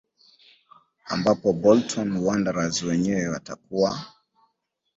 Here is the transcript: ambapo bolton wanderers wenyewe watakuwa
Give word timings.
ambapo 1.05 1.53
bolton 1.53 2.17
wanderers 2.17 2.83
wenyewe 2.83 3.27
watakuwa 3.27 4.05